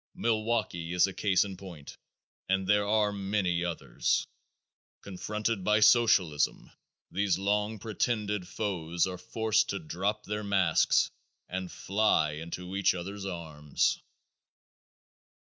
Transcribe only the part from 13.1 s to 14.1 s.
arms.